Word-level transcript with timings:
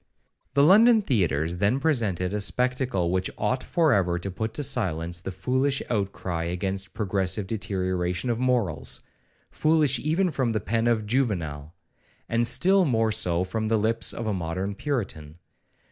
The 0.55 0.63
London 0.63 1.03
theatres 1.03 1.57
then 1.57 1.79
presented 1.79 2.33
a 2.33 2.41
spectacle 2.41 3.11
which 3.11 3.29
ought 3.37 3.63
for 3.63 3.93
ever 3.93 4.17
to 4.17 4.31
put 4.31 4.51
to 4.55 4.63
silence 4.63 5.21
the 5.21 5.31
foolish 5.31 5.83
outcry 5.91 6.45
against 6.45 6.95
progressive 6.95 7.45
deterioration 7.45 8.31
of 8.31 8.39
morals,—foolish 8.39 9.99
even 9.99 10.31
from 10.31 10.53
the 10.53 10.59
pen 10.59 10.87
of 10.87 11.05
Juvenal, 11.05 11.75
and 12.27 12.47
still 12.47 12.83
more 12.83 13.11
so 13.11 13.43
from 13.43 13.67
the 13.67 13.77
lips 13.77 14.11
of 14.11 14.25
a 14.25 14.33
modern 14.33 14.73
Puritan. 14.73 15.37